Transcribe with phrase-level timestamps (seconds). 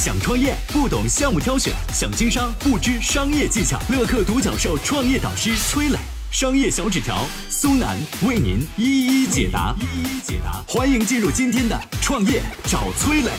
[0.00, 3.78] 想创业不懂项目挑选，想经商不知商业技巧。
[3.90, 5.98] 乐客独角兽创业导师崔磊，
[6.30, 7.18] 商业小纸条
[7.50, 9.76] 苏南为您一一解答。
[9.78, 13.30] 一一解答，欢迎进入今天的创业找崔磊。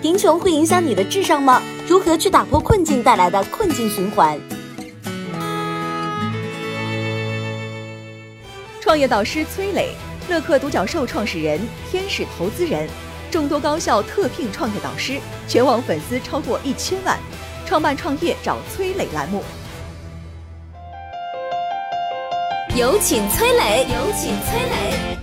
[0.00, 1.60] 贫穷会影响你的智商吗？
[1.88, 4.38] 如何去打破困境带来的困境循环？
[8.80, 9.96] 创业导师崔磊，
[10.28, 11.60] 乐客独角兽创始人，
[11.90, 12.88] 天使投资人，
[13.32, 17.18] 众多高校特聘创业导师，全网粉丝超过一千万，
[17.64, 19.42] 创办创业找崔磊栏目。
[22.76, 25.16] 有请崔磊，有请崔磊。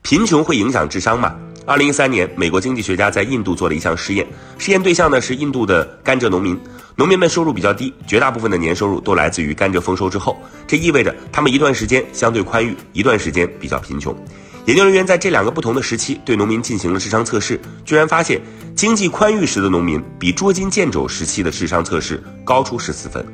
[0.00, 1.36] 贫穷会影响智商吗？
[1.66, 6.58] 二零一三年，美国经济学家在印度做了一项实验，实验对象呢是印度的甘蔗农民。
[6.96, 14.16] 农民们收入比较低，绝大部分的年收入都来自于甘蔗丰收之后，这意味着他们一段时间相对宽裕，一段时间比较贫穷。
[14.66, 18.40] 研究人员在这两个不同的时期对农民进行了智商测试，居然发现
[18.76, 23.26] 经济宽裕时的农民比捉襟见肘时期的智商测试高出十四分。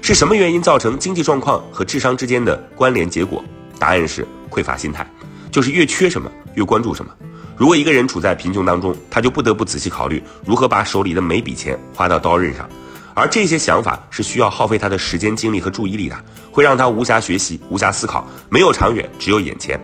[0.00, 3.10] 是什么原因造成经济状况和智商之间的关联？
[3.10, 3.44] 结果
[3.80, 5.04] 答案是匮乏心态，
[5.50, 7.10] 就是越缺什么越关注什么。
[7.56, 12.68] 如果一个人处在贫穷当中，他就不得不仔细考虑如何把手里的每笔钱花到刀刃上，
[13.12, 16.16] 而这些想法是需要耗费他的时间、精力和注意力的，
[16.52, 19.78] 会让他无暇学习、无暇思考，没有长远，只有眼前。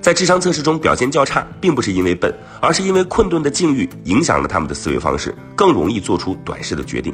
[0.00, 7.12] 在智商测试中表现较差，并不是因为笨，而是因为困顿的境遇影响了他们的思维方式，更容易做出短视的决定。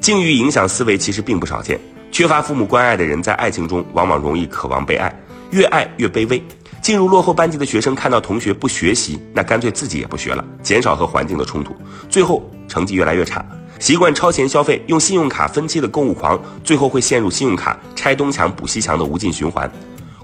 [0.00, 1.78] 境遇影响思维其实并不少见，
[2.10, 5.14] 缺乏父母关爱的人在爱情中往往容易渴望被爱，
[5.50, 6.42] 越爱越卑微。
[6.80, 11.76] 进入落后班级的学生看到同学不学习，那干脆自己也不学了，减少和环境的冲突，
[12.08, 13.44] 最后成绩越来越差。
[13.78, 19.70] 习惯超前消费、用信用卡分期的购物狂，最后会陷入信用卡拆东墙补西墙的无尽循环。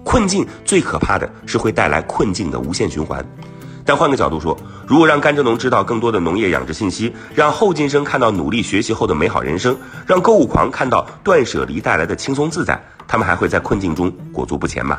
[0.08, 3.22] 困境最可怕的是会带来困境的无限循环。
[3.84, 14.98] 但换个角度说，如果让甘蔗农知道更多的农业养殖信息，让后进生看到努力学习后的美好人生，让购物狂看到断舍离带来的轻松自在，他们还会在困境中裹足不前吗？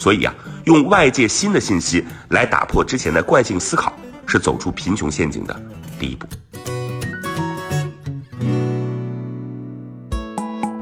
[0.00, 3.92] 所以啊，用外界新的信息来打破之前的惯性思考，
[4.26, 5.54] 是走出贫穷陷阱的
[5.96, 6.26] 第一步。